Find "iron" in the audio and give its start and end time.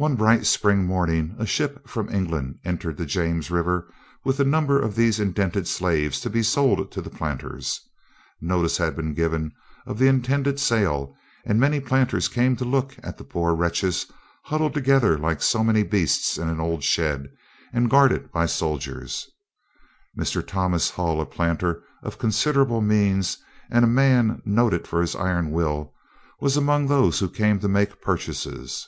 25.16-25.50